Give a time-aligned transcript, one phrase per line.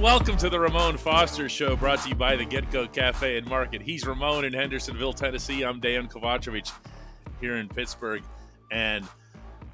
[0.00, 3.46] and welcome to the Ramon Foster Show, brought to you by the GetGo Cafe and
[3.46, 3.82] Market.
[3.82, 5.62] He's Ramon in Hendersonville, Tennessee.
[5.62, 6.72] I'm Dejan Kovacevic
[7.38, 8.22] here in Pittsburgh.
[8.72, 9.06] And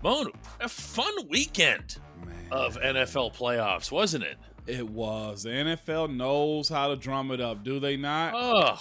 [0.03, 2.35] Moan, a fun weekend Man.
[2.51, 4.37] of NFL playoffs, wasn't it?
[4.67, 5.45] It was.
[5.45, 8.35] The NFL knows how to drum it up, do they not?
[8.35, 8.81] Oh,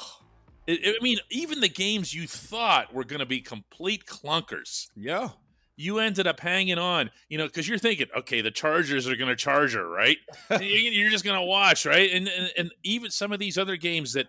[0.67, 5.29] I mean, even the games you thought were going to be complete clunkers, yeah.
[5.77, 9.29] You ended up hanging on, you know, because you're thinking, okay, the Chargers are going
[9.29, 10.17] to charge her, right?
[10.61, 12.11] You- you're just going to watch, right?
[12.13, 14.27] And, and and even some of these other games that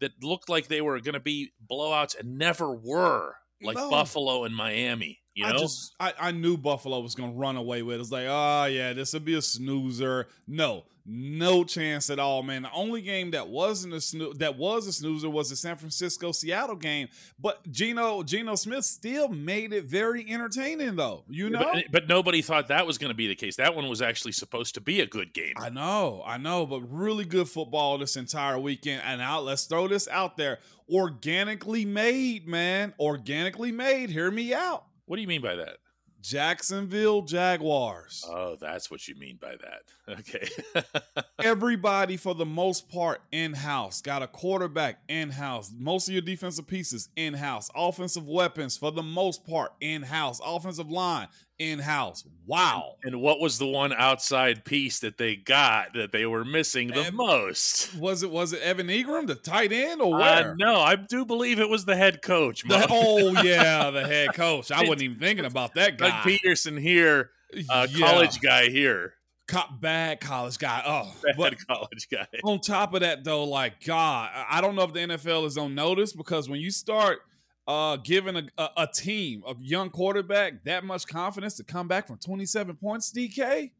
[0.00, 3.90] that looked like they were going to be blowouts and never were, like No.
[3.90, 5.20] Buffalo and Miami.
[5.36, 8.00] You know, I just I, I knew Buffalo was gonna run away with it.
[8.00, 10.28] It's like, oh yeah, this will be a snoozer.
[10.48, 12.62] No, no chance at all, man.
[12.62, 16.32] The only game that wasn't a snoo- that was a snoozer was the San Francisco
[16.32, 17.08] Seattle game.
[17.38, 21.24] But Geno Geno Smith still made it very entertaining though.
[21.28, 21.70] You know?
[21.70, 23.56] but, but nobody thought that was going to be the case.
[23.56, 25.52] That one was actually supposed to be a good game.
[25.58, 29.02] I know, I know, but really good football this entire weekend.
[29.04, 30.60] And out, let's throw this out there.
[30.90, 32.94] Organically made, man.
[32.98, 34.08] Organically made.
[34.08, 34.86] Hear me out.
[35.06, 35.78] What do you mean by that?
[36.20, 38.24] Jacksonville Jaguars.
[38.28, 39.82] Oh, that's what you mean by that.
[40.20, 40.48] Okay.
[41.42, 44.00] Everybody, for the most part, in house.
[44.00, 45.72] Got a quarterback in house.
[45.76, 47.70] Most of your defensive pieces in house.
[47.74, 50.40] Offensive weapons, for the most part, in house.
[50.44, 51.26] Offensive line
[51.58, 52.24] in house.
[52.46, 52.96] Wow.
[53.02, 57.06] and what was the one outside piece that they got that they were missing the
[57.06, 57.94] Ev- most?
[57.96, 60.54] Was it was it Evan Engram, the tight end, or Uh, where?
[60.58, 62.62] no, I do believe it was the head coach.
[62.62, 64.70] The- oh yeah, the head coach.
[64.70, 66.22] I wasn't even thinking about that Doug guy.
[66.44, 67.30] Pederson here,
[67.70, 68.06] uh, Yeah.
[68.06, 69.14] college guy here,
[69.48, 70.82] Co- bad college guy.
[70.86, 72.26] Oh, bad college guy.
[72.44, 75.74] on top of that, though, like God, I don't know if the NFL is on
[75.74, 77.20] notice because when you start
[77.66, 82.06] uh, giving a, a, a team, a young quarterback, that much confidence to come back
[82.06, 83.70] from 27 points, DK.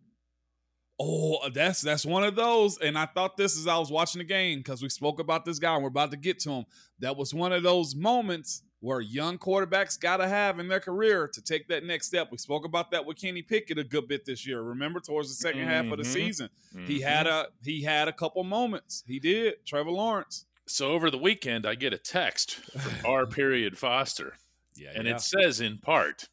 [0.98, 2.78] Oh, that's that's one of those.
[2.78, 5.58] And I thought this as I was watching the game because we spoke about this
[5.58, 6.64] guy and we're about to get to him.
[7.00, 11.28] That was one of those moments where young quarterbacks got to have in their career
[11.34, 12.28] to take that next step.
[12.30, 14.62] We spoke about that with Kenny Pickett a good bit this year.
[14.62, 16.06] Remember, towards the 2nd half of the Mhm.
[16.12, 16.50] season,
[16.86, 17.02] he Mhm.
[17.02, 19.04] had a he had a couple moments.
[19.06, 19.66] He did.
[19.66, 20.45] Trevor Lawrence.
[20.66, 23.26] So over the weekend, I get a text from R.
[23.26, 24.34] Period Foster,
[24.76, 26.28] Yeah, and it says in part,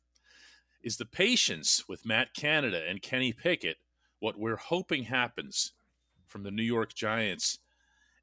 [0.81, 3.77] "Is the patience with Matt Canada and Kenny Pickett
[4.19, 5.73] what we're hoping happens
[6.27, 7.59] from the New York Giants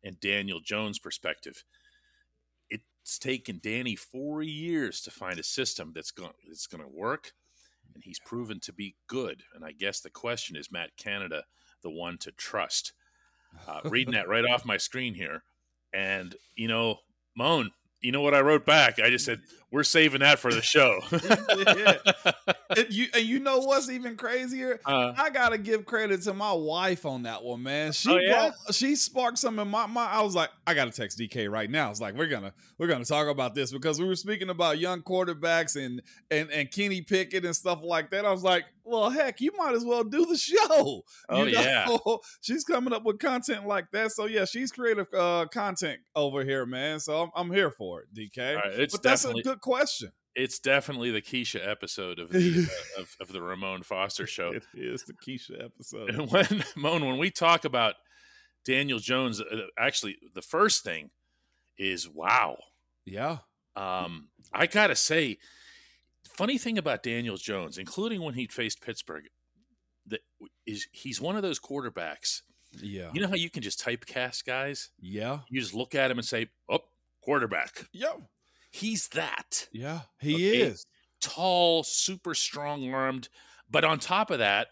[0.03, 1.65] and Daniel Jones' perspective?"
[3.03, 7.32] It's taken Danny four years to find a system that's going that's going to work,
[7.94, 9.42] and he's proven to be good.
[9.54, 11.44] And I guess the question is, Matt Canada,
[11.82, 12.92] the one to trust?
[13.66, 15.42] Uh, reading that right off my screen here,
[15.93, 16.99] and you know,
[17.37, 17.71] Moan,
[18.01, 18.99] you know what I wrote back?
[18.99, 19.41] I just said
[19.71, 21.01] we're saving that for the show.
[22.76, 24.81] And you and you know what's even crazier?
[24.84, 27.92] Uh, I gotta give credit to my wife on that one, man.
[27.92, 28.50] She Oh, yeah?
[28.66, 30.10] brought, she sparked something in my mind.
[30.12, 31.91] I was like, I gotta text DK right now.
[31.91, 35.03] It's like we're gonna we're gonna talk about this because we were speaking about young
[35.03, 38.25] quarterbacks and and and Kenny Pickett and stuff like that.
[38.25, 41.03] I was like, well, heck, you might as well do the show.
[41.28, 41.60] Oh, You know?
[41.60, 41.97] yeah.
[42.41, 44.12] she's coming up with content like that.
[44.12, 47.00] So yeah, she's creative uh, content over here, man.
[47.00, 48.56] So I'm, I'm here for it, DK.
[48.56, 50.12] right, it's but that's a good question.
[50.36, 54.52] It's definitely the Kesha episode of the uh, of, of the Ramon Foster show.
[54.52, 56.10] It is the Kesha episode.
[56.10, 57.94] And when Moan, when we talk about
[58.64, 61.10] Daniel Jones, uh, actually, the first thing
[61.78, 62.58] is wow.
[63.04, 63.38] Yeah.
[63.76, 65.38] Um, I gotta say,
[66.24, 69.24] funny thing about Daniel Jones, including when he faced Pittsburgh,
[70.06, 70.20] that
[70.66, 72.42] is he's one of those quarterbacks.
[72.80, 73.10] Yeah.
[73.12, 74.91] You know how you can just typecast guys?
[75.00, 75.41] yeah.
[75.48, 76.80] You just look at him and say, "Oh,
[77.22, 78.12] quarterback." Yeah.
[78.70, 80.03] He's that Yeah.
[80.20, 80.58] He Okay.
[80.58, 80.86] is.
[81.20, 83.28] tall, super strong armed,
[83.70, 84.69] but on top of that,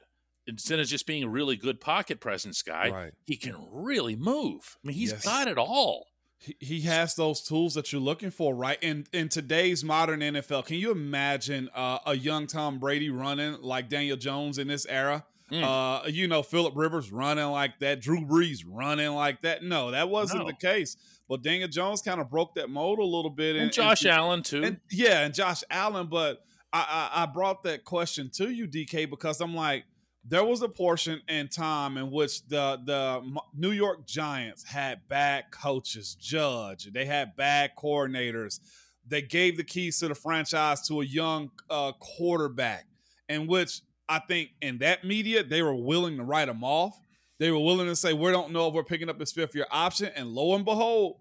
[0.47, 3.13] instead of just being a really good pocket presence guy, Right.
[3.27, 4.79] he can really move.
[4.83, 5.25] I mean, he's Yes.
[5.25, 6.07] got it all.
[6.39, 8.79] He, he has those tools that you're looking for, right?
[8.83, 13.89] In in today's modern NFL, can you imagine uh, a young Tom Brady running like
[13.91, 15.27] Daniel Jones in this era?
[15.51, 15.63] Mm.
[15.65, 19.63] Uh, you know, Philip Rivers running like that, Drew Brees running like that.
[19.63, 20.47] No, that wasn't No.
[20.47, 20.97] the case.
[21.29, 23.57] But Daniel Jones kind of broke that mold a little bit.
[23.57, 24.63] And Josh Allen too.
[24.63, 26.09] And, yeah, and Josh Allen.
[26.09, 29.85] But I, I I brought that question to you, DK, because I'm like,
[30.25, 33.23] there was a portion in time in which the the
[33.55, 36.91] New York Giants had bad coaches, judge.
[36.93, 38.61] They had bad coordinators.
[39.07, 42.87] They gave the keys to the franchise to a young uh, quarterback,
[43.29, 46.99] in which I think in that media they were willing to write him off.
[47.39, 49.67] They were willing to say we don't know if we're picking up his fifth year
[49.71, 51.19] option, and lo and behold,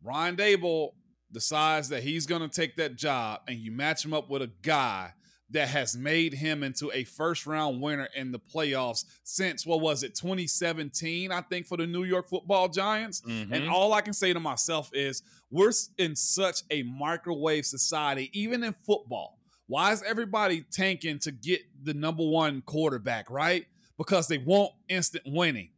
[0.00, 0.90] Brian Daboll
[1.30, 4.50] decides that he's going to take that job, and you match him up with a
[4.62, 5.12] guy
[5.50, 10.02] that has made him into a first round winner in the playoffs since what was
[10.02, 13.52] it 2017 I think for the New York Football Giants Mhm.
[13.52, 18.64] and all I can say to myself is we're in such a microwave society even
[18.64, 23.66] in football why is everybody tanking to get the number 1 quarterback right?
[23.98, 25.70] Because they want instant winning.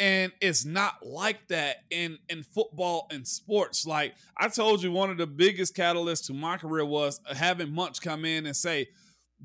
[0.00, 3.86] And it's not like that in in football and sports.
[3.86, 8.00] Like i told you one of the biggest catalysts to my career was having munch
[8.00, 8.88] come in and say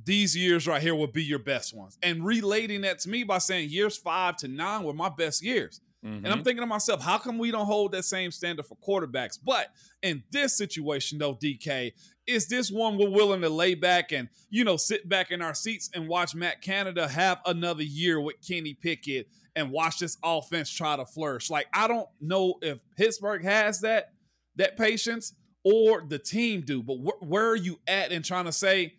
[0.06, 1.98] these years right here will be your best ones.
[2.02, 5.82] And relating that to me by saying years five to nine were my best years.
[6.04, 6.24] Mhm.
[6.24, 9.38] and i'm thinking to myself how come we don't hold that same standard for quarterbacks?
[9.44, 9.68] But
[10.02, 11.92] in this situation though dk
[12.30, 15.54] is this one we're willing to lay back and you know sit back in our
[15.54, 20.70] seats and watch matt canada have another year with kenny pickett and watch this offense
[20.70, 21.50] try to flourish.
[21.50, 24.14] Like I don't know if Pittsburgh has that
[24.56, 25.34] that patience
[25.64, 28.94] or the team do, but wh- where are you at in trying to say,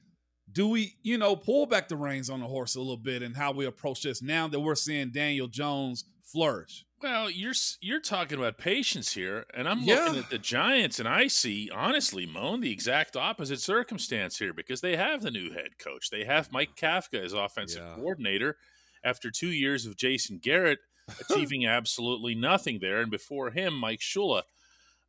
[0.53, 3.37] do we, you know, pull back the reins on the horse a little bit and
[3.37, 6.85] how we approach this now that we're seeing Daniel Jones flourish?
[7.03, 10.05] Well, you're you're talking about patience here, and I'm Yeah.
[10.05, 14.83] looking at the Giants, and I see honestly, Moan, the exact opposite circumstance here because
[14.83, 16.11] they have the new head coach.
[16.11, 17.95] They have Mike Kafka as offensive Yeah.
[17.95, 18.59] coordinator
[19.03, 20.81] after two years of Jason Garrett
[21.21, 24.43] achieving absolutely nothing there, and before him, Mike Shula.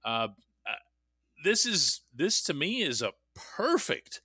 [0.06, 0.30] Uh,
[0.66, 0.76] uh,
[1.44, 4.22] this is this to me is a perfect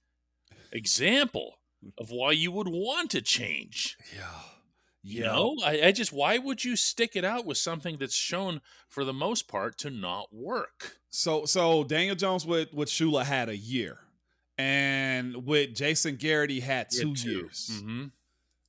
[0.73, 1.59] example
[1.99, 3.97] of why you would want to change.
[4.15, 4.43] Yeah.
[5.09, 8.61] You know, I, I just why would you stick it out with something that's shown
[8.89, 10.99] for the most part to not work?
[11.11, 13.99] So so Daniel Jones with with Shula had a year.
[14.59, 17.81] And with Jason Garrett, he had two years.
[17.83, 18.07] hmm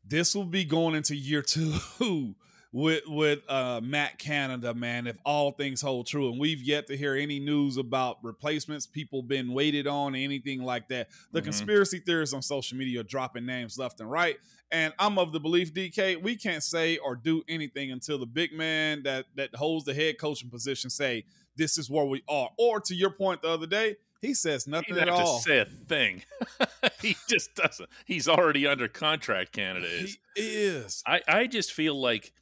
[0.10, 2.36] this will be going into year two
[2.78, 6.30] with with uh Matt Canada, man, if all things hold true.
[6.30, 10.88] And we've yet to hear any news about replacements, people been waited on, anything like
[10.90, 11.10] that.
[11.32, 11.46] The Mhm.
[11.46, 14.38] conspiracy theorists on social media are dropping names left and right.
[14.72, 18.54] And I'm of the belief, DK, we can't say or do anything until the big
[18.54, 21.26] man that that holds the head coaching position say
[21.56, 22.52] this is where we are.
[22.60, 25.40] Or to your point the other day, he says nothing doesn't at all.
[25.40, 26.22] say a thing.
[27.02, 27.90] he just doesn't.
[28.06, 29.52] He's already under contract.
[29.54, 30.18] Canada is.
[30.36, 31.02] He is.
[31.08, 32.34] I, I just feel like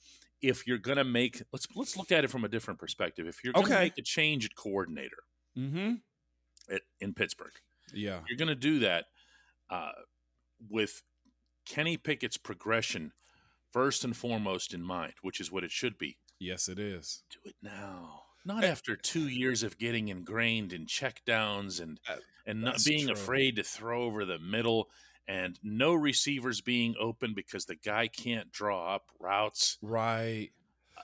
[0.48, 3.28] if you're gonna make let's let's look at it from a different perspective.
[3.28, 3.84] If you're gonna Okay.
[3.86, 5.24] make a change at coordinator
[5.58, 5.96] Mm-hmm.
[6.74, 7.54] at, in Pittsburgh,
[7.94, 8.22] Yeah.
[8.28, 9.06] you're gonna do that
[9.70, 9.92] uh,
[10.70, 11.02] with
[11.66, 13.12] Kenny Pickett's progression
[13.72, 16.18] first and foremost in mind, which is what it should be.
[16.40, 17.24] Yes, it is.
[17.30, 18.22] do it now.
[18.46, 23.06] Not after two years of getting ingrained in check downs and Uh, and not being
[23.08, 23.14] true.
[23.14, 24.92] afraid to throw over the middle
[25.28, 29.78] and no receivers being open because the guy can't draw up routes.
[29.82, 30.52] Right.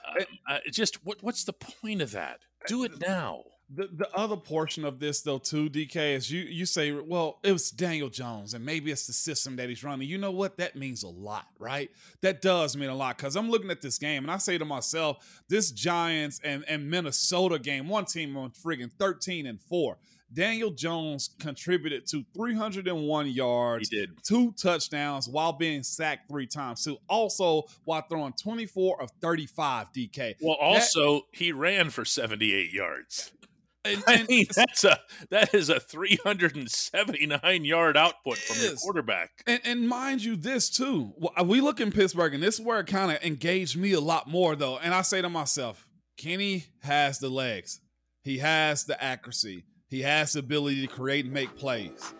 [0.08, 2.40] Um, uh, just what what's the point of that?
[2.66, 3.44] Do it now.
[3.74, 7.52] The the other portion of this though too, DK, is you you say, well, it
[7.52, 10.08] was Daniel Jones, and maybe it's the system that he's running.
[10.08, 10.58] You know what?
[10.58, 11.90] That means a lot, right?
[12.20, 14.64] That does mean a lot because I'm looking at this game and I say to
[14.64, 19.96] myself, this Giants and, and Minnesota game, one team on friggin' 13 and 4.
[20.32, 23.90] Daniel Jones contributed to 301 He yards,
[24.22, 26.98] two touchdowns while being sacked three times too.
[27.08, 30.34] Also, while throwing 24 of 35 DK.
[30.40, 33.32] Well, also he ran for 78 yards.
[33.84, 35.00] And, I mean, that's a
[35.30, 38.80] that is a 379 yard output from is.
[38.80, 39.30] quarterback.
[39.44, 41.12] And, and mind you, this too.
[41.36, 44.00] Uh, we look in Pittsburgh, and this is where it kind of engaged me a
[44.00, 44.78] lot more, though.
[44.78, 47.80] And I say to myself, Kenny has the legs,
[48.22, 52.14] he has the accuracy, he has the ability to create and make plays.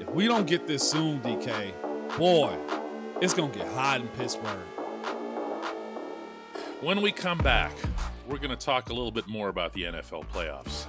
[0.00, 1.72] If we don't get this soon, DK,
[2.18, 2.54] boy,
[3.22, 4.66] it's gonna get hot in Pittsburgh.
[6.80, 7.72] When we come back,
[8.28, 10.86] we're going to talk a little bit more about the NFL playoffs.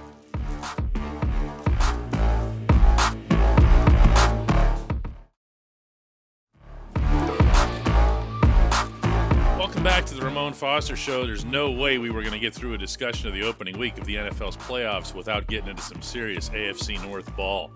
[10.38, 11.26] Ramon Foster Show.
[11.26, 13.98] There's no way we were going to get through a discussion of the opening week
[13.98, 17.72] of the NFL's playoffs without getting into some serious AFC North ball.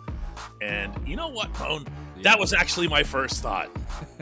[0.60, 1.84] And you know what, Moan?
[2.22, 3.68] That was actually my first thought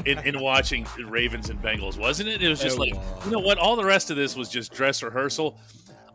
[0.07, 2.43] in, in watching Ravens and Bengals, wasn't it?
[2.43, 2.95] It was just like,
[3.27, 3.59] you know what?
[3.59, 5.59] All the rest of this was just dress rehearsal.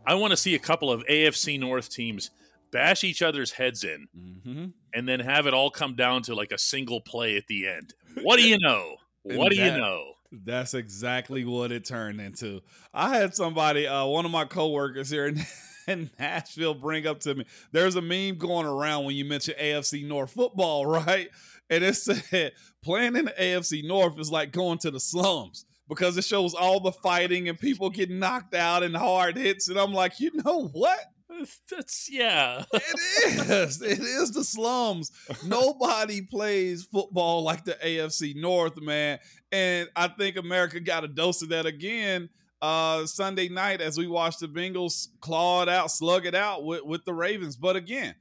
[0.04, 2.32] I want to see a couple of AFC North teams
[2.72, 4.64] bash each other's heads in Mm-hmm.
[4.92, 7.94] and then have it all come down to like a single play at the end.
[8.20, 8.96] What do you know?
[9.22, 10.14] What do you know?
[10.32, 12.60] That's exactly what it turned into.
[12.92, 15.40] I had somebody, uh, one of my coworkers here in,
[15.86, 17.46] in Nashville, bring up to me.
[17.72, 21.28] There's a meme going around when you mention AFC North football, right?
[21.68, 22.52] And it said
[22.82, 26.80] playing in the AFC North is like going to the slums because it shows all
[26.80, 29.68] the fighting and people getting knocked out and hard hits.
[29.68, 31.00] And I'm like, you know what?
[31.70, 32.64] That's yeah.
[32.72, 33.82] it is.
[33.82, 35.10] It is the slums.
[35.44, 39.18] Nobody plays football like the AFC North, man.
[39.52, 42.28] And I think America got a dose of that again
[42.62, 46.84] uh Sunday night as we watched the Bengals claw it out, slug it out with,
[46.84, 47.56] with the Ravens.
[47.56, 48.14] But again,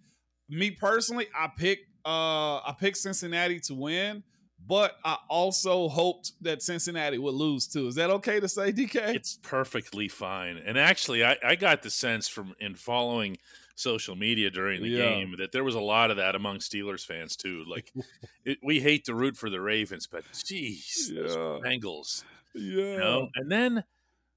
[0.49, 4.23] me personally, I pick uh I pick Cincinnati to win
[4.67, 7.87] but I also hoped that Cincinnati would lose too.
[7.87, 9.15] Is that okay to say, DK?
[9.15, 10.57] It's perfectly fine.
[10.57, 13.37] And actually, I, I got the sense from in following
[13.75, 15.09] social media during the yeah.
[15.09, 17.63] game that there was a lot of that among Steelers fans too.
[17.67, 17.91] Like,
[18.45, 21.21] it, we hate to root for the Ravens, but geez, yeah.
[21.23, 22.23] Bengals.
[22.53, 22.83] Yeah.
[22.83, 23.29] You know?
[23.35, 23.83] And then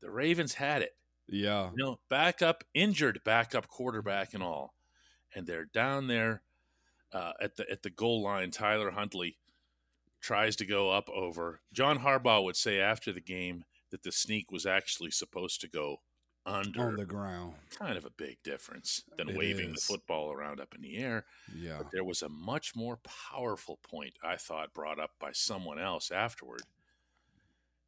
[0.03, 0.93] the Ravens had it.
[1.29, 1.71] Yeah.
[1.77, 4.75] You know, backup, injured backup quarterback and all.
[5.35, 6.43] And they're down there
[7.13, 8.51] uh, at the at the goal line.
[8.51, 9.37] Tyler Huntley
[10.21, 11.61] tries to go up over.
[11.73, 16.01] John Harbaugh would say after the game that the sneak was actually supposed to go
[16.45, 17.55] under on the ground.
[17.79, 19.75] Kind of a big difference than it waving is.
[19.75, 21.25] the football around up in the air.
[21.55, 21.79] Yeah.
[21.79, 22.99] But there was a much more
[23.31, 26.63] powerful point I thought brought up by someone else afterward.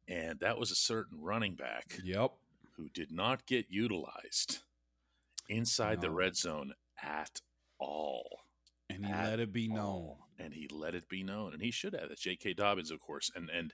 [0.07, 1.99] And that was a certain running back.
[2.03, 2.31] Yep.
[2.77, 4.59] Who did not get utilized
[5.49, 6.09] inside no.
[6.09, 7.41] the red zone at
[7.79, 8.41] all.
[8.89, 10.15] And he let it be known.
[10.43, 12.09] And he let it be known, and he should have.
[12.09, 12.53] That's J.K.
[12.53, 13.29] Dobbins, of course.
[13.35, 13.73] And and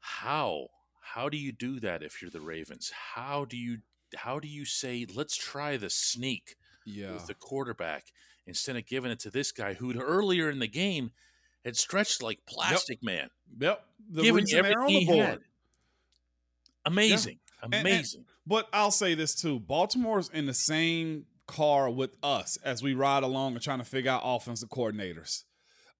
[0.00, 0.68] how
[1.00, 2.90] how do you do that if you're the Ravens?
[3.14, 3.78] How do you
[4.16, 7.12] how do you say let's try the sneak yeah.
[7.12, 8.06] with the quarterback
[8.46, 11.10] instead of giving it to this guy who earlier in the game
[11.64, 13.06] had stretched like plastic yep.
[13.06, 13.30] man.
[13.58, 15.26] Yep, the giving everything he board.
[15.26, 15.38] had.
[16.84, 17.80] Amazing, yeah.
[17.80, 18.20] amazing.
[18.20, 22.82] And, and, but I'll say this too: Baltimore's in the same car with us as
[22.82, 25.44] we ride along and trying to figure out offensive coordinators.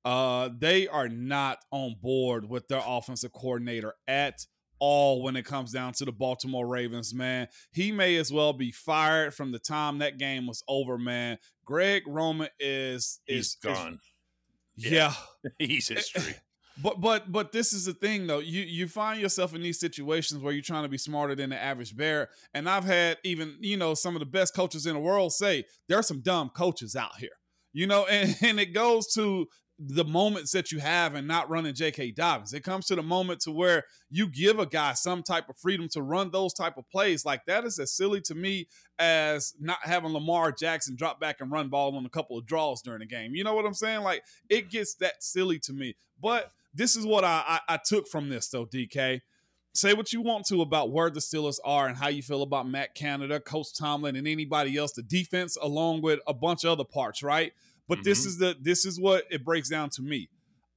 [0.06, 4.46] Uh, they are not on board with their offensive coordinator at
[4.78, 7.48] all when it comes down to the Baltimore Ravens, man.
[7.72, 11.38] He may as well be fired from the time that game was over, man.
[11.64, 13.98] Greg Roman is is gone.
[14.76, 15.12] Is, yeah.
[15.42, 15.50] yeah.
[15.66, 16.36] he's history.
[16.82, 18.40] But but but this is the thing though.
[18.40, 21.58] You you find yourself in these situations where you're trying to be smarter than the
[21.58, 22.28] average bear.
[22.52, 25.64] And I've had even, you know, some of the best coaches in the world say
[25.88, 27.30] there are some dumb coaches out here.
[27.72, 29.46] You know, and, and it goes to
[29.78, 32.12] the moments that you have and not running J.K.
[32.12, 32.54] Dobbins.
[32.54, 35.86] It comes to the moment to where you give a guy some type of freedom
[35.90, 37.26] to run those type of plays.
[37.26, 38.68] Like that is as silly to me
[38.98, 42.80] as not having Lamar Jackson drop back and run ball on a couple of draws
[42.80, 43.34] during the game.
[43.34, 44.00] You know what I'm saying?
[44.00, 45.96] Like it gets that silly to me.
[46.20, 49.20] But this is what I, I, I took from this though, DK.
[49.74, 52.66] Say what you want to about where the Steelers are and how you feel about
[52.66, 56.84] Matt Canada, Coach Tomlin, and anybody else, the defense, along with a bunch of other
[56.84, 57.52] parts, right?
[57.88, 58.04] But mm-hmm.
[58.04, 60.28] this is the this is what it breaks down to me.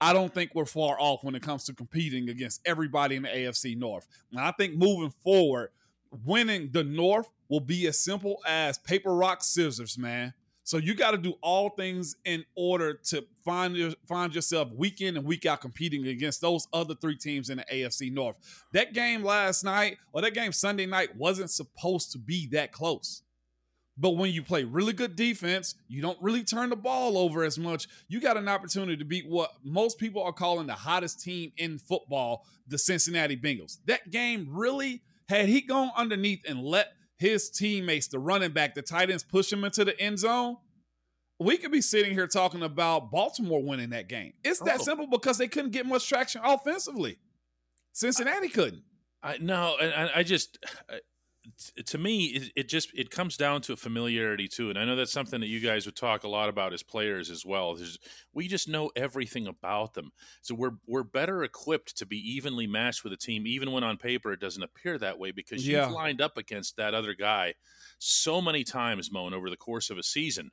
[0.01, 3.29] I don't think we're far off when it comes to competing against everybody in the
[3.29, 4.07] AFC North.
[4.31, 5.71] And I think moving forward,
[6.25, 10.33] winning the North will be as simple as paper, rock, scissors, man.
[10.63, 15.01] So you got to do all things in order to find your, find yourself week
[15.01, 18.37] in and week out competing against those other three teams in the AFC North.
[18.73, 23.23] That game last night or that game Sunday night wasn't supposed to be that close.
[23.99, 27.59] But when you play really good defense, you don't really turn the ball over as
[27.59, 27.87] much.
[28.07, 31.77] You got an opportunity to beat what most people are calling the hottest team in
[31.77, 33.77] football, the Cincinnati Bengals.
[33.87, 38.81] That game really, had he gone underneath and let his teammates, the running back, the
[38.81, 40.55] tight ends, push him into the end zone,
[41.37, 44.31] we could be sitting here talking about Baltimore winning that game.
[44.45, 44.83] It's that oh.
[44.83, 47.17] simple because they couldn't get much traction offensively.
[47.91, 48.83] Cincinnati couldn't.
[49.21, 50.57] I no, and I, I just
[51.85, 54.95] to me it, it, just it comes down to a familiarity too and i know
[54.95, 57.97] that's something that you guys would talk a lot about as players as well There's,
[58.33, 60.11] we just know everything about them.
[60.41, 63.97] So we're we're better equipped to be evenly matched with a team even when on
[63.97, 67.55] paper it doesn't appear that way because you've lined up against that other guy
[67.97, 70.51] so many times moan over the course of a season.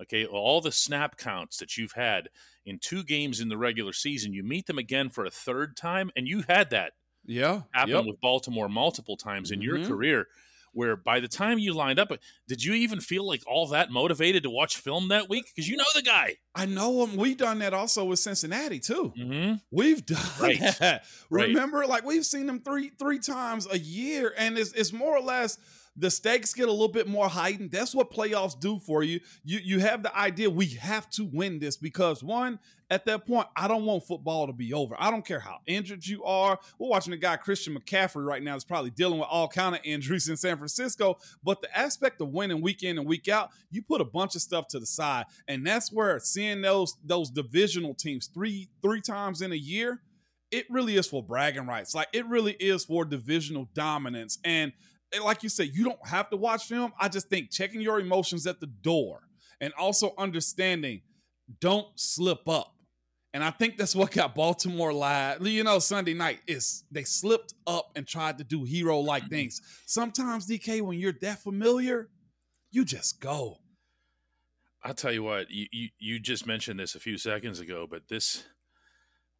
[0.00, 2.28] Okay all the snap counts that you've had
[2.64, 6.10] in two games in the regular season you meet them again for a third time
[6.16, 6.92] and you had that
[7.28, 8.04] yeah, happened yep.
[8.06, 9.76] with Baltimore multiple times in mm-hmm.
[9.76, 10.26] your career.
[10.72, 12.12] Where by the time you lined up,
[12.46, 15.46] did you even feel like all that motivated to watch film that week?
[15.46, 16.36] Because you know the guy.
[16.54, 17.16] I know him.
[17.16, 19.12] We've done that also with Cincinnati too.
[19.18, 19.54] Mm-hmm.
[19.70, 20.60] We've done right.
[20.78, 21.04] that.
[21.30, 21.48] Right.
[21.48, 25.22] Remember, like we've seen them three three times a year, and it's it's more or
[25.22, 25.58] less
[25.98, 27.72] the stakes get a little bit more heightened.
[27.72, 29.20] That's what playoffs do for you.
[29.44, 33.48] You you have the idea we have to win this because one, at that point,
[33.56, 34.94] I don't want football to be over.
[34.98, 36.58] I don't care how injured you are.
[36.78, 39.80] We're watching a guy Christian McCaffrey right now is probably dealing with all kind of
[39.84, 41.18] injuries in San Francisco.
[41.42, 44.42] But the aspect of winning week in and week out, you put a bunch of
[44.42, 49.42] stuff to the side, and that's where seeing those those divisional teams three three times
[49.42, 50.00] in a year,
[50.50, 51.94] it really is for bragging rights.
[51.94, 54.72] Like it really is for divisional dominance and
[55.22, 56.92] like you said, you don't have to watch film.
[56.98, 59.22] I just think checking your emotions at the door
[59.60, 61.02] and also understanding
[61.60, 62.74] don't slip up.
[63.34, 65.46] And I think that's what got Baltimore live.
[65.46, 69.34] You know, Sunday night is they slipped up and tried to do hero like mm-hmm.
[69.34, 69.60] things.
[69.86, 72.08] Sometimes, DK, when you're that familiar,
[72.70, 73.58] you just go.
[74.82, 78.08] I'll tell you what, you, you, you just mentioned this a few seconds ago, but
[78.08, 78.44] this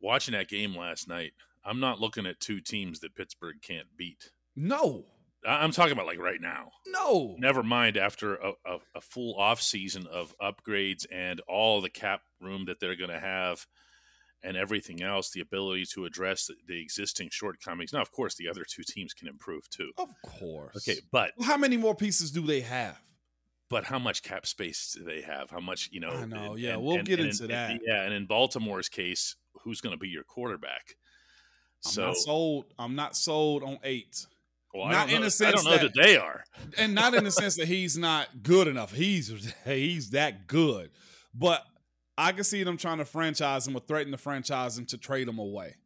[0.00, 1.32] watching that game last night,
[1.64, 4.32] I'm not looking at two teams that Pittsburgh can't beat.
[4.56, 5.06] No.
[5.46, 6.70] I'm talking about like right now.
[6.86, 7.36] No.
[7.38, 12.22] Never mind after a, a, a full off season of upgrades and all the cap
[12.40, 13.66] room that they're going to have
[14.42, 17.92] and everything else, the ability to address the, the, existing shortcomings.
[17.92, 19.90] Now, of course, the other two teams can improve too.
[19.98, 20.76] Of course.
[20.76, 23.00] Okay, but how many more pieces do they have?
[23.70, 25.50] But how much cap space do they have?
[25.50, 26.10] How much, you know?
[26.10, 26.52] I know.
[26.52, 27.80] And, yeah, and, we'll and, get into that.
[27.86, 30.94] yeah, and in Baltimore's case, who's going to be your quarterback?
[31.84, 32.64] I'm so, not sold.
[32.78, 34.24] I'm not sold on eight.
[34.74, 36.44] Well, not in the sense I don't know that, that, they are,
[36.76, 38.92] and not in the sense that he's not good enough.
[38.92, 40.90] He's he's that good,
[41.34, 41.62] but
[42.18, 45.28] I can see them trying to franchise him or threaten to franchise him to trade
[45.28, 45.76] him away.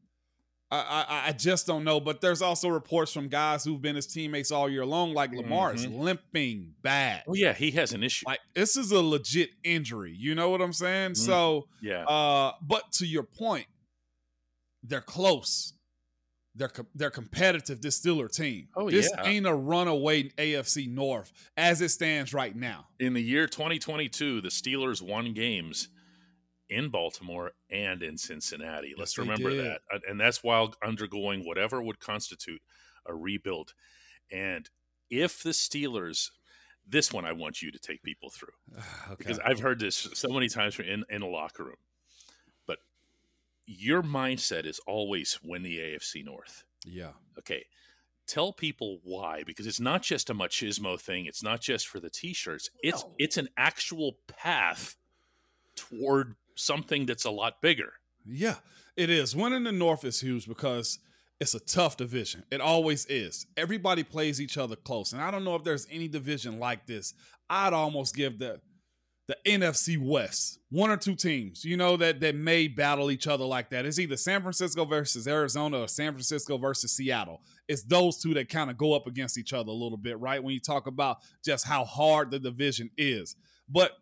[0.73, 4.07] I, I, I just don't know, but there's also reports from guys who've been his
[4.07, 5.77] teammates all year long, like Lamar mm-hmm.
[5.77, 7.25] is limping bad.
[7.29, 8.25] Oh yeah, he has an issue.
[8.27, 10.15] Like this is a legit injury.
[10.17, 11.12] You know what I'm saying?
[11.12, 11.27] Mm-hmm.
[11.27, 12.05] So yeah.
[12.05, 13.67] Uh, but to your point,
[14.83, 15.75] they're close
[16.54, 17.80] they're they're competitive.
[17.80, 18.68] This Steeler team.
[18.76, 19.25] Oh this yeah.
[19.25, 22.88] ain't a runaway AFC North as it stands right now.
[22.99, 25.88] In the year 2022, the Steelers won games
[26.68, 28.94] in Baltimore and in Cincinnati.
[28.97, 32.62] Let's remember that, and that's while undergoing whatever would constitute
[33.06, 33.75] a rebuild.
[34.30, 34.68] And
[35.11, 36.30] if the Steelers,
[36.87, 39.14] this one I want you to take people through okay.
[39.18, 41.76] because I've heard this so many times in in a locker room
[43.79, 46.64] your mindset is always win the AFC North.
[46.85, 47.12] Yeah.
[47.38, 47.64] Okay.
[48.26, 51.26] Tell people why, because it's not just a machismo thing.
[51.26, 52.71] It's not just for the t-shirts.
[52.83, 53.12] It's no.
[53.19, 54.97] it's an actual path
[55.75, 57.95] toward something that's a lot bigger.
[58.25, 58.56] Yeah,
[58.97, 59.35] it is.
[59.35, 61.00] Winning the North is huge because
[61.41, 62.45] it's a tough division.
[62.52, 63.47] It always is.
[63.56, 67.15] Everybody plays each other close, and I don't know if there's any division like this.
[67.50, 68.61] I'd almost give the
[69.32, 73.45] the NFC West, one or two teams, you know, that that may battle each other
[73.45, 73.86] like that.
[73.86, 77.40] It's either San Francisco versus Arizona or San Francisco versus Seattle.
[77.66, 80.42] It's those two that kind of go up against each other a little bit, right?
[80.42, 83.36] When you talk about just how hard the division is.
[83.68, 83.92] But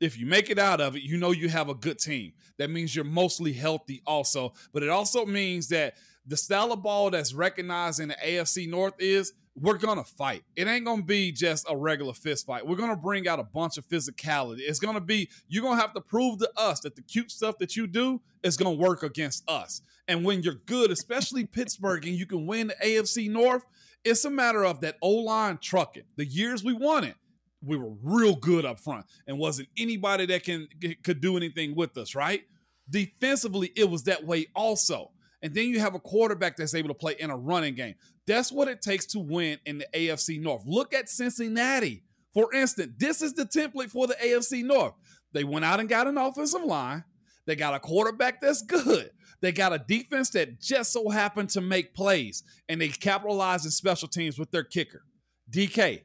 [0.00, 2.34] if you make it out of it, you know you have a good team.
[2.58, 4.52] That means you're mostly healthy also.
[4.72, 8.94] But it also means that the style of ball that's recognized in the AFC North
[9.00, 10.44] is we're gonna fight.
[10.56, 12.66] It ain't gonna be just a regular fist fight.
[12.66, 14.60] We're gonna bring out a bunch of physicality.
[14.60, 17.76] It's gonna be you're gonna have to prove to us that the cute stuff that
[17.76, 19.82] you do is gonna work against us.
[20.06, 23.64] And when you're good, especially Pittsburgh, and you can win the AFC North,
[24.04, 26.04] it's a matter of that O line trucking.
[26.16, 27.16] The years we won it,
[27.62, 30.68] we were real good up front, and wasn't anybody that can
[31.02, 32.14] could do anything with us.
[32.14, 32.44] Right?
[32.88, 35.10] Defensively, it was that way also.
[35.42, 37.94] And then you have a quarterback that's able to play in a running game.
[38.26, 40.62] That's what it takes to win in the AFC North.
[40.66, 42.02] Look at Cincinnati.
[42.34, 44.94] For instance, this is the template for the AFC North.
[45.32, 47.04] They went out and got an offensive line.
[47.46, 49.10] They got a quarterback that's good.
[49.40, 53.70] They got a defense that just so happened to make plays, and they capitalized in
[53.70, 55.04] special teams with their kicker.
[55.50, 56.02] DK,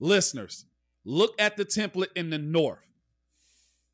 [0.00, 0.66] listeners,
[1.04, 2.80] look at the template in the North.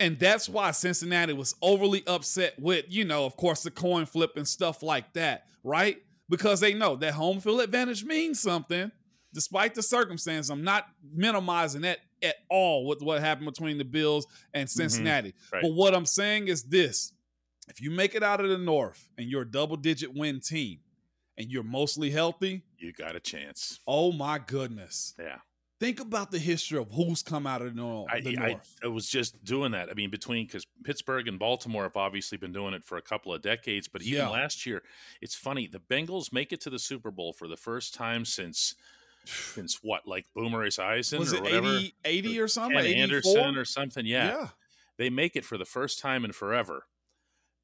[0.04, 4.32] And that's why Cincinnati was overly upset with, you know, of course, the coin flip
[4.36, 5.96] and stuff like that, right?
[6.28, 8.92] Because they know that home field advantage means something,
[9.32, 10.50] despite the circumstance.
[10.50, 14.78] I'm not minimizing that at all with what happened between the Bills and mm-hmm.
[14.78, 15.30] Cincinnati.
[15.30, 15.56] Mm-hmm.
[15.56, 15.62] Right.
[15.62, 17.14] But what I'm saying is this
[17.66, 20.80] if you make it out of the North and you're a double digit win team
[21.38, 23.80] and you're mostly healthy, you got a chance.
[23.86, 25.14] Oh my goodness.
[25.18, 25.38] Yeah.
[25.80, 28.08] Think about the history of who's come out of the, North.
[28.10, 29.90] I, I, I was just doing that.
[29.90, 33.34] I mean, between because Pittsburgh and Baltimore have obviously been doing it for a couple
[33.34, 34.28] of decades, but even yeah.
[34.28, 34.82] last year,
[35.20, 35.66] it's funny.
[35.66, 38.76] The Bengals make it to the Super Bowl for the first time since
[39.24, 43.56] since what, like Boomer Esiason was or it whatever, 80, 80 or something, Ken Anderson
[43.56, 44.06] or something.
[44.06, 44.26] Yeah.
[44.26, 44.48] yeah,
[44.96, 46.86] they make it for the first time in forever,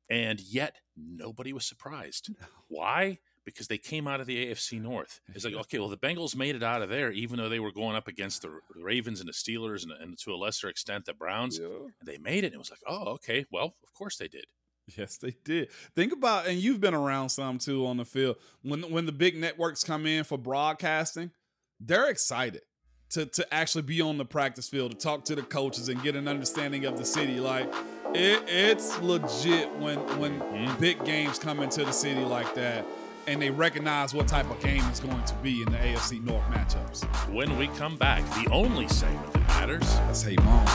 [0.09, 2.31] and yet nobody was surprised.
[2.69, 3.19] Why?
[3.53, 5.21] Because they came out of the AFC North.
[5.35, 7.73] It's like, okay, well, the Bengals made it out of there, even though they were
[7.73, 11.15] going up against the Ravens and the Steelers and, and to a lesser extent the
[11.15, 11.59] Browns.
[11.59, 11.69] Yeah.
[12.05, 12.49] they made it.
[12.49, 14.47] And it was like, oh, okay, well, of course they did.
[14.97, 15.71] Yes, they did.
[15.95, 18.37] Think about, and you've been around some too on the field.
[18.63, 21.31] When when the big networks come in for broadcasting,
[21.79, 22.63] they're excited
[23.11, 26.17] to to actually be on the practice field to talk to the coaches and get
[26.17, 27.39] an understanding of the city.
[27.41, 27.73] Like
[28.15, 30.81] it, it's legit when when mm-hmm.
[30.81, 32.85] big games come into the city like that
[33.31, 36.45] and they recognize what type of game it's going to be in the AFC North
[36.47, 37.05] matchups.
[37.33, 39.95] When we come back, the only segment that matters.
[40.01, 40.67] That's Hey Mom.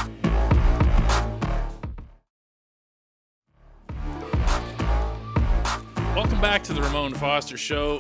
[6.16, 8.00] Welcome back to the Ramon Foster Show.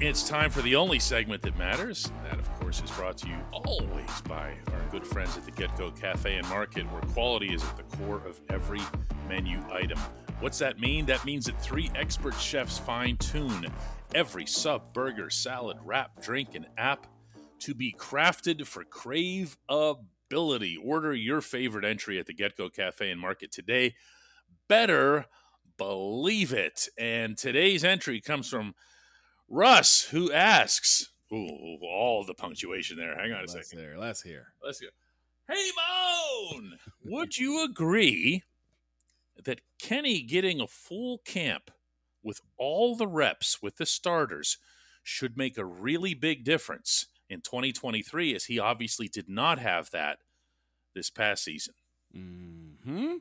[0.00, 2.10] It's time for the only segment that matters.
[2.24, 5.76] That, of course, is brought to you always by our good friends at the Get
[5.76, 8.80] Go Cafe and Market, where quality is at the core of every
[9.28, 9.98] menu item.
[10.42, 11.06] What's that mean?
[11.06, 13.68] That means that three expert chefs fine tune
[14.12, 17.06] every sub, burger, salad, wrap, drink, and app
[17.60, 20.76] to be crafted for crave ability.
[20.82, 23.94] Order your favorite entry at the Get Go Cafe and Market today.
[24.66, 25.26] Better
[25.78, 26.88] believe it.
[26.98, 28.74] And today's entry comes from
[29.48, 33.16] Russ, who asks, Ooh, all the punctuation there.
[33.16, 33.78] Hang on a Let's second.
[33.78, 33.96] hear.
[33.96, 34.48] Let's hear.
[34.60, 34.88] Let's go.
[35.48, 36.72] Hey, Bone!
[37.04, 38.42] Would you agree
[39.44, 41.70] that Kenny getting a full camp
[42.22, 44.58] with all the reps with the starters
[45.02, 50.18] should make a really big difference in 2023, as he obviously did not have that
[50.94, 51.74] this past season?
[52.12, 53.16] Hmm.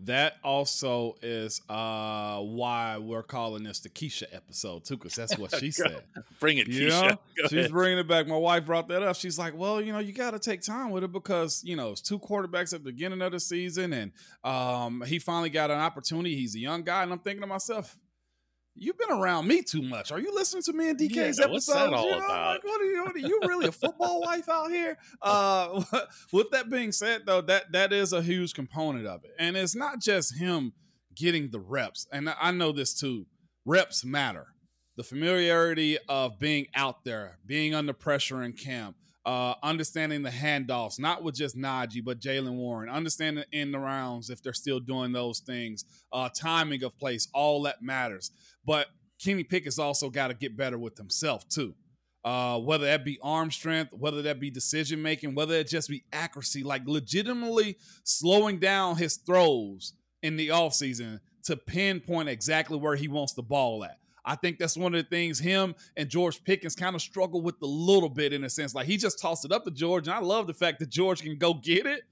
[0.00, 5.54] That also is uh why we're calling this the Kesha episode too, because that's what
[5.58, 6.02] she said.
[6.38, 7.18] Bring it, You Kesha.
[7.48, 7.70] she's ahead.
[7.70, 8.26] bringing it back.
[8.26, 9.16] My wife brought that up.
[9.16, 11.92] She's like, "Well, you know, you got to take time with it because you know
[11.92, 14.12] it's two quarterbacks at the beginning of the season, and
[14.44, 16.36] um, he finally got an opportunity.
[16.36, 17.96] He's a young guy, and I'm thinking to myself."
[18.78, 20.12] You've been around me too much.
[20.12, 21.50] Are you listening to me in DK's Yeah, episodes?
[21.50, 22.54] what's that all you know, about?
[22.54, 23.04] Like, what are you?
[23.04, 24.98] What are you really a football wife out here?
[25.22, 25.82] Uh,
[26.32, 29.74] with that being said, though, that that is a huge component of it, and it's
[29.74, 30.72] not just him
[31.14, 32.06] getting the reps.
[32.12, 33.26] And I know this too.
[33.64, 34.48] Reps matter
[34.96, 41.00] the familiarity of being out there, being under pressure in camp, uh, understanding the handoffs,
[41.00, 45.10] not with just Najee, but Jaylen Warren, understanding in the rounds if they're still doing
[45.10, 48.30] those things, uh, timing of place, all that matters.
[48.64, 48.86] But
[49.22, 51.74] Kenny Pickett's also got to get better with himself too.
[52.24, 56.04] Uh, whether that be arm strength, whether that be decision making, whether it just be
[56.12, 63.06] accuracy, like legitimately slowing down his throws in the offseason to pinpoint exactly where he
[63.06, 63.98] wants the ball at.
[64.26, 67.54] I think that's one of the things him and George Pickens kind of struggle with
[67.62, 68.74] a little bit in a sense.
[68.74, 71.22] Like he just tossed it up to George, and I love the fact that George
[71.22, 72.02] can go get it,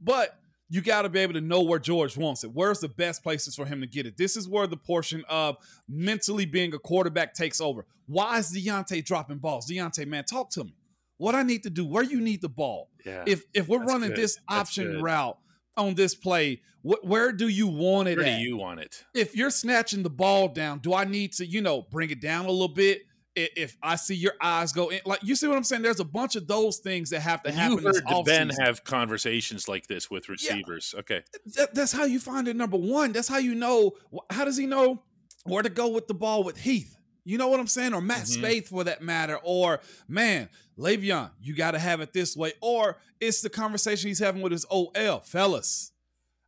[0.00, 0.38] but
[0.70, 2.52] you got to be able to know where George wants it.
[2.52, 4.16] Where's the best places for him to get it?
[4.16, 5.56] This is where the portion of
[5.88, 7.84] mentally being a quarterback takes over.
[8.06, 9.68] Why is Diontae dropping balls?
[9.70, 10.74] Diontae, man, talk to me.
[11.18, 12.88] What I need to do, where you need the ball.
[13.04, 13.24] Yeah.
[13.26, 14.18] If if we're running good.
[14.18, 15.38] this option route
[15.76, 19.04] on this play, wh- where do you want it Where do you want it?
[19.14, 22.46] if you're snatching the ball down, do I need to, you know, bring it down
[22.46, 23.02] a little bit?
[23.36, 25.82] If I see your eyes go in, like you see what I'm saying?
[25.82, 27.82] There's a bunch of those things that have to You happen.
[27.82, 30.94] this heard Ben have conversations like this with receivers.
[31.00, 31.22] Okay.
[31.56, 32.54] That- that's how you find it.
[32.54, 33.92] Number one, that's how you know.
[34.30, 35.02] How does he know
[35.42, 36.93] where to go with the ball with Heath?
[37.24, 37.94] You know what I'm saying?
[37.94, 38.42] Or Matt Mhm.
[38.42, 39.38] Spaeth for that matter.
[39.42, 42.52] Or man, Le'Veon, you got to have it this way.
[42.60, 45.92] Or it's the conversation he's having with his OL fellas.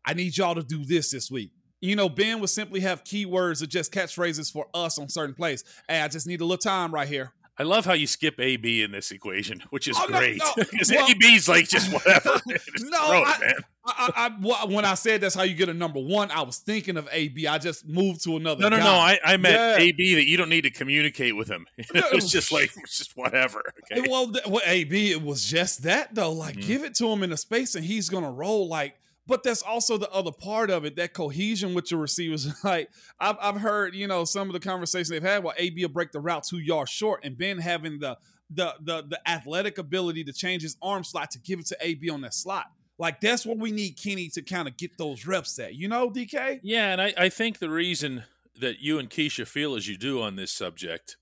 [0.04, 1.50] I need y'all to do this this week.
[1.80, 5.62] You know, Ben would simply have keywords or just catchphrases for us on certain plays.
[5.88, 7.32] Hey, I just need a little time right here.
[7.58, 10.36] I love how you skip AB in this equation, which is Oh, no, great.
[10.38, 10.52] no.
[10.70, 12.40] Because Well- AB's like just whatever.
[12.48, 13.54] Just No, it, I- man.
[13.88, 16.96] I, I, when I said that's how you get a number one, I was thinking
[16.96, 17.46] of AB.
[17.46, 18.60] I just moved to another.
[18.62, 18.84] No, no, guy.
[18.84, 18.90] no.
[18.92, 19.76] I, I meant Yeah.
[19.86, 21.66] AB that you don't need to communicate with him.
[21.78, 23.62] it's just like it's just whatever.
[23.92, 24.08] Okay.
[24.10, 26.32] Well, th- well, AB, it was just that though.
[26.32, 26.66] Like, Mhm.
[26.66, 28.66] give it to him in a space, and he's gonna roll.
[28.68, 30.96] Like, but that's also the other part of it.
[30.96, 32.46] That cohesion with your receivers.
[32.64, 35.44] Like, I've I've heard you know some of the conversations they've had.
[35.44, 38.18] Well, AB will break the route two yards short, and Ben having the
[38.50, 42.08] the the the athletic ability to change his arm slot to give it to AB
[42.10, 42.66] on that slot.
[42.98, 45.74] Like, that's what we need Kenny to kind of get those reps at.
[45.74, 46.60] You know, DK.
[46.62, 48.24] Yeah, and I, I think the reason
[48.58, 51.16] that you and Kesha feel as you do on this subject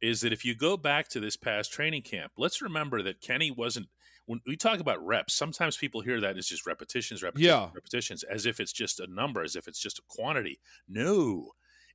[0.00, 3.50] is that if you go back to this past training camp, let's remember that Kenny
[3.50, 3.86] wasn't.
[4.26, 7.70] When we talk about reps, sometimes people hear that as just repetitions, repetitions, Yeah.
[7.74, 10.60] repetitions, as if it's just a number, as if it's just a quantity.
[10.88, 11.52] No,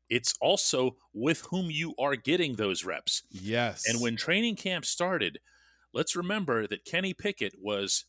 [0.10, 3.24] it's also with whom you are getting those reps.
[3.30, 3.88] Yes.
[3.88, 5.40] And when training camp started,
[5.94, 8.06] let's remember that Kenny Pickett was,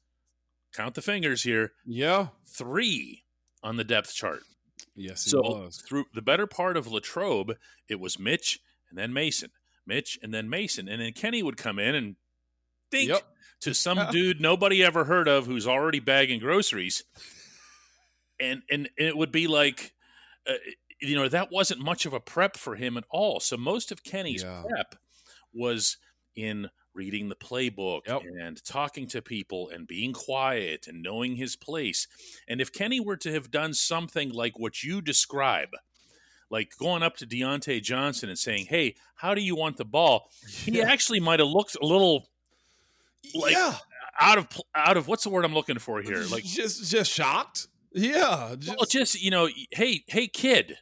[0.73, 3.25] count the fingers here, yeah, three
[3.63, 4.43] on the depth chart.
[4.95, 5.81] yes, So was.
[5.81, 7.57] through the better part of Latrobe,
[7.89, 8.59] it was Mitch
[8.91, 9.51] and then Mason,
[9.87, 12.17] Mitch and then Mason, and then Kenny would come in and
[12.91, 13.23] think Yep.
[13.61, 17.05] to some dude nobody ever heard of who's already bagging groceries,
[18.41, 19.93] and and, and it would be like,
[20.47, 20.55] uh,
[21.01, 23.41] you know, that wasn't much of a prep for him at all.
[23.41, 24.63] So most of Kenny's Yeah.
[24.69, 24.95] prep
[25.53, 25.97] was
[26.35, 28.23] in reading the playbook Yep.
[28.41, 32.09] and talking to people and being quiet and knowing his place.
[32.49, 35.71] And if Kenny were to have done something like what you describe,
[36.51, 40.31] like going up to Diontae Johnson and saying, "Hey, how do you want the ball?"
[40.65, 40.91] He Yeah.
[40.91, 42.31] actually might have looked a little
[43.35, 43.75] like yeah,
[44.21, 46.23] out of out of what's the word I'm looking for here?
[46.31, 47.69] Like, just just shocked.
[47.93, 50.77] Yeah, just, well, just you know, hey, hey, kid,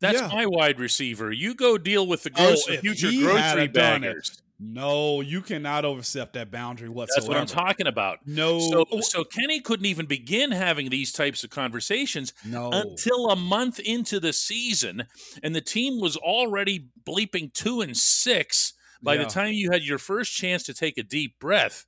[0.00, 0.28] that's Yeah.
[0.28, 1.30] my wide receiver.
[1.30, 4.42] You go deal with the Oh, gross if future grocery had've done it, baggers.
[4.58, 7.20] no, you cannot overstep that boundary whatsoever.
[7.20, 8.20] That's what I'm talking about.
[8.26, 13.28] No, So, oh, so Kenny couldn't even begin having these types of conversations no, until
[13.28, 15.04] a month into the season,
[15.42, 19.24] and the team was already bleeping two and six by Yeah.
[19.24, 21.86] the time you had your first chance to take a deep breath.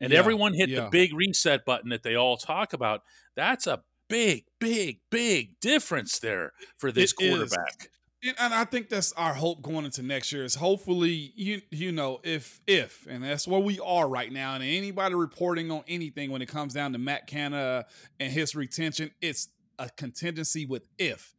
[0.00, 0.84] And Yeah, everyone hit yeah.
[0.84, 3.02] the big reset button that they all talk about.
[3.36, 7.30] That's a big, big, big difference there for this It is.
[7.30, 7.90] quarterback.
[8.22, 11.90] And, and I think that's our hope going into next year is hopefully you you
[11.90, 16.30] know if if and that's where we are right now and anybody reporting on anything
[16.30, 17.86] when it comes down to Matt Canada
[18.18, 21.34] and his retention it's a contingency with if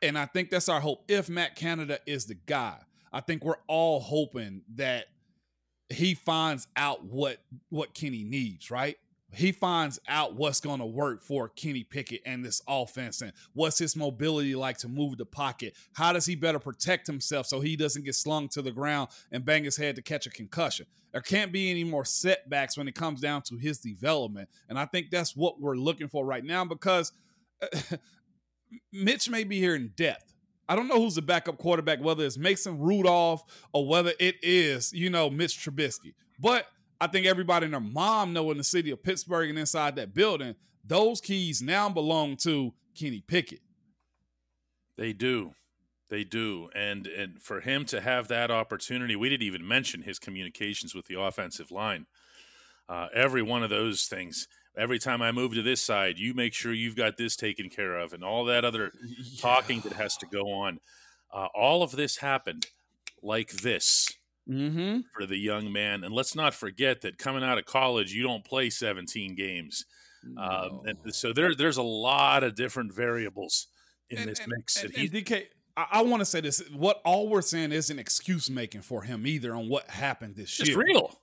[0.00, 2.78] and I think that's our hope if Matt Canada is the guy
[3.14, 5.06] I think we're all hoping that
[5.88, 8.96] he finds out what what Kenny needs right
[9.34, 13.78] he finds out what's going to work for Kenny Pickett and this offense and what's
[13.78, 15.74] his mobility like to move the pocket.
[15.94, 19.44] How does he better protect himself so he doesn't get slung to the ground and
[19.44, 20.86] bang his head to catch a concussion?
[21.12, 24.48] There can't be any more setbacks when it comes down to his development.
[24.68, 27.12] And I think that's what we're looking for right now because
[28.92, 30.33] Mitch may be here in depth.
[30.68, 34.92] I don't know who's the backup quarterback, whether it's Mason Rudolph or whether it is,
[34.92, 36.14] you know, Mitch Trubisky.
[36.38, 36.66] But
[37.00, 40.14] I think everybody and their mom know in the city of Pittsburgh and inside that
[40.14, 43.60] building, those keys now belong to Kenny Pickett.
[44.96, 45.52] They do.
[46.08, 46.70] They do.
[46.74, 51.06] And and for him to have that opportunity, we didn't even mention his communications with
[51.06, 52.06] the offensive line.
[52.88, 54.46] Uh, every one of those things.
[54.76, 57.96] Every time I move to this side, you make sure you've got this taken care
[57.96, 58.92] of, and all that other
[59.40, 60.80] talking that has to go on.
[61.32, 62.66] Uh, all of this happened
[63.22, 64.08] like this
[64.46, 64.98] Mm-hmm.
[65.16, 66.04] for the young man.
[66.04, 69.86] And let's not forget that coming out of college, you don't play 17 games.
[70.36, 73.68] Um, and so there, there's a lot of different variables
[74.10, 74.82] in And- this and- mix.
[74.82, 75.44] And, that he, and DK,
[75.78, 79.26] I, I want to say this: what all we're saying isn't excuse making for him
[79.26, 80.80] either on what happened this it's year.
[80.82, 81.18] It's real.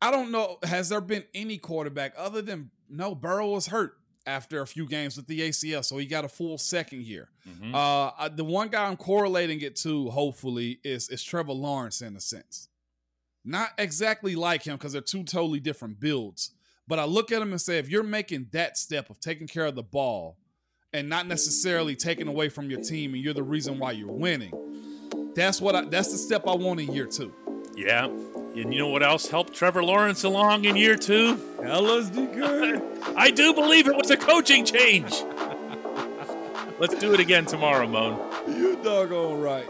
[0.00, 0.58] I don't know.
[0.62, 3.14] Has there been any quarterback other than no?
[3.14, 6.58] Burrow was hurt after a few games with the ACL, so he got a full
[6.58, 7.28] second year.
[7.48, 7.74] Mhm.
[7.74, 12.20] Uh, the one guy I'm correlating it to, hopefully, is is Trevor Lawrence in a
[12.20, 12.68] sense.
[13.44, 16.50] Not exactly like him because they're two totally different builds.
[16.86, 19.64] But I look at him and say, if you're making that step of taking care
[19.66, 20.36] of the ball
[20.92, 24.52] and not necessarily taking away from your team, and you're the reason why you're winning,
[25.34, 27.32] that's what I, that's the step I want in year two.
[27.74, 28.08] Yeah.
[28.56, 31.36] And you know what else helped Trevor Lawrence along in year two?
[31.58, 32.82] LSD good.
[33.16, 35.12] I do believe it was a coaching change.
[36.78, 38.18] Let's do it again tomorrow, Moan.
[38.46, 39.68] You doggone right.